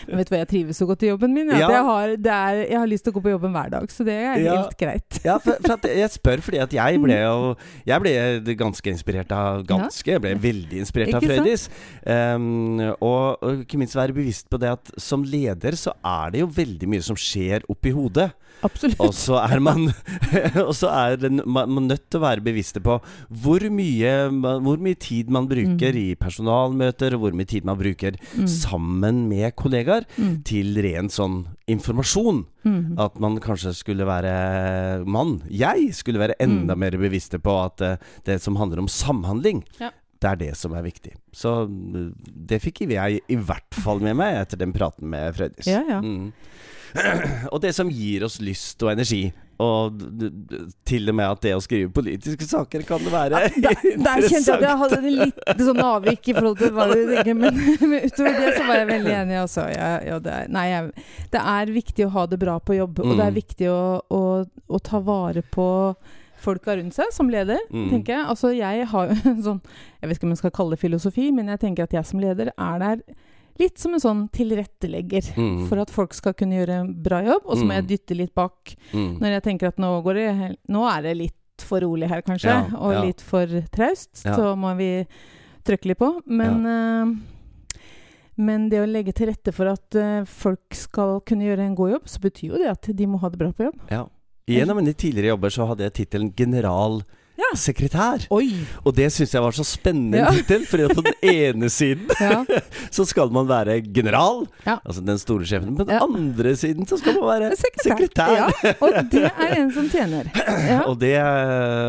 [0.07, 1.47] Men vet du hva, jeg trives så godt i jobben min.
[1.53, 1.61] Ja.
[1.65, 1.69] Ja.
[1.75, 4.03] Jeg, har, det er, jeg har lyst til å gå på jobben hver dag, så
[4.07, 4.55] det er Ja.
[4.61, 5.19] helt greit.
[5.25, 7.55] Ja, for, for jeg spør fordi at jeg ble jo
[7.87, 11.23] Jeg ble ganske inspirert av Ganske, jeg ble veldig inspirert av?
[11.25, 11.67] Frøydis.
[12.05, 16.43] Um, og, og ikke minst være bevisst på det at som leder så er det
[16.43, 18.29] jo veldig mye som skjer oppi hodet.
[18.63, 18.99] Absolutt.
[19.03, 19.89] Og så er man
[20.67, 22.99] Og så er man, man nødt til å være bevisste på
[23.31, 24.13] hvor mye,
[24.61, 26.01] hvor mye tid man bruker Mm.
[26.01, 28.47] i personalmøter, og hvor mye tid man bruker Mm.
[28.47, 30.43] sammen med kollegaer Mm.
[30.43, 32.45] til ren sånn informasjon.
[32.65, 32.97] Mm.
[32.99, 35.41] At man kanskje skulle være mann.
[35.49, 36.79] Jeg skulle være enda Mm.
[36.79, 39.91] mer bevisste på at eh, det som handler om samhandling Ja.
[40.21, 41.11] Det er det som er viktig.
[41.33, 42.11] Så eh,
[42.47, 45.67] det fikk jeg i hvert fall med meg etter den praten med Frøydis.
[45.67, 45.99] Ja, ja.
[46.01, 46.31] Mm.
[47.51, 49.33] og det som gir oss lyst og energi.
[49.63, 50.01] Og
[50.89, 54.51] til og med at det å skrive politiske saker kan det være Der, der kjente
[54.51, 57.55] jeg at jeg hadde litt sånn avvik i forhold til hva du tenker, men,
[57.89, 59.37] men utover det så var jeg veldig enig.
[59.45, 59.67] også.
[59.71, 62.99] Ja, ja, det, er, nei, jeg, det er viktig å ha det bra på jobb,
[63.05, 63.39] og det er Mm.
[63.39, 63.79] viktig å,
[64.11, 64.21] å,
[64.75, 65.67] å ta vare på
[66.45, 67.87] folka rundt seg som leder, Mm.
[67.93, 68.25] tenker jeg.
[68.29, 69.61] Altså, jeg har jo en sånn
[70.01, 72.19] Jeg vet ikke om jeg skal kalle det filosofi, men jeg tenker at jeg som
[72.21, 73.01] leder er der
[73.59, 75.29] litt som en sånn tilrettelegger.
[75.37, 75.67] Mm.
[75.69, 77.75] For at folk skal kunne gjøre en bra jobb, og så må Mm.
[77.77, 79.19] jeg dytte litt bak Mm.
[79.19, 82.51] når jeg tenker at nå, går det, nå er det litt for rolig her, kanskje,
[82.51, 83.01] Ja, og ja.
[83.03, 84.35] litt for traust, Ja.
[84.35, 85.07] så må vi
[85.63, 86.21] trykke litt på.
[86.27, 87.15] Men, uh,
[88.37, 91.91] men det å legge til rette for at uh, folk skal kunne gjøre en god
[91.95, 93.79] jobb, så betyr jo det at de må ha det bra på jobb.
[93.89, 94.05] Ja.
[94.47, 96.31] I en av mine tidligere jobber så hadde jeg tittelen
[97.59, 98.25] generalsekretær.
[98.33, 98.49] Oi!
[98.85, 100.25] Og det syns jeg var så spennende Ja.
[100.31, 100.65] for tittel,
[100.95, 102.43] på den ene siden Ja.
[102.91, 104.77] så skal man være general, Ja.
[104.85, 105.75] altså den store sjefen.
[105.77, 108.51] På den andre siden så skal man være Sekretær.
[108.51, 108.81] sekretær.
[108.81, 110.29] Og det er en som tjener.
[110.67, 110.81] Ja.
[110.87, 111.15] Og, det,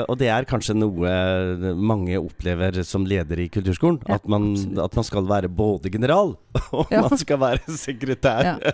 [0.09, 4.01] og det er kanskje noe mange opplever som leder i kulturskolen.
[4.09, 6.37] At, man, at man skal være både general
[6.73, 8.43] og man skal være sekretær.
[8.47, 8.73] Ja.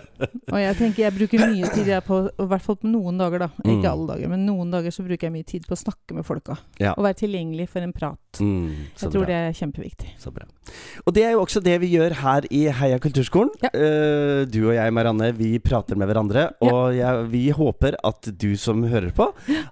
[0.51, 3.49] Og jeg tenker jeg bruker mye tid på, i hvert fall på noen dager, da.
[3.63, 3.71] Mm.
[3.77, 6.25] Ikke alle dager, men noen dager så bruker jeg mye tid på å snakke med
[6.27, 6.55] folka.
[6.83, 6.91] Ja.
[6.97, 8.19] Og være tilgjengelig for en prat.
[8.41, 9.29] Mm, Jeg tror bra.
[9.29, 10.11] det er kjempeviktig.
[10.19, 10.45] Så bra.
[11.05, 13.51] Og det er jo også det vi gjør her i Heia kulturskolen.
[13.63, 13.71] Ja.
[13.73, 16.47] Uh, du og jeg, Marianne, vi prater med hverandre.
[16.65, 19.29] Og jeg, vi håper at du som hører på,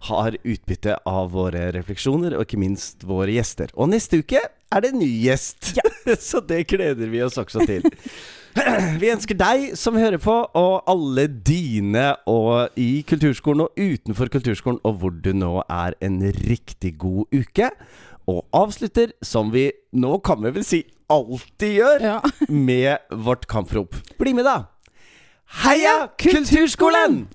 [0.10, 3.74] har utbytte av våre refleksjoner, og ikke minst våre gjester.
[3.76, 5.74] Og neste uke er det en ny gjest.
[6.32, 7.86] Så det gleder vi oss også til.
[9.02, 14.82] Vi ønsker deg som hører på, og alle dine og i kulturskolen og utenfor kulturskolen,
[14.84, 17.72] og hvor du nå er, en riktig god uke.
[18.30, 22.20] Og avslutter, som vi nå kan vi vel si alltid gjør, Ja.
[22.50, 23.96] med vårt kamprop.
[24.20, 24.62] Bli med, da!
[25.64, 27.26] Heia Kulturskolen!